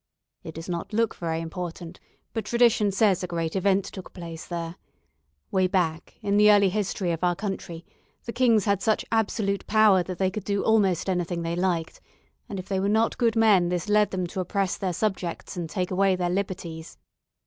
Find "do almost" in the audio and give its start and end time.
10.43-11.07